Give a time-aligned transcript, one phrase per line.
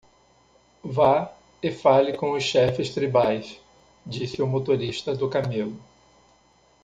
[0.83, 1.31] "Vá
[1.61, 3.59] e fale com os chefes tribais?"
[4.03, 5.79] disse o motorista do camelo.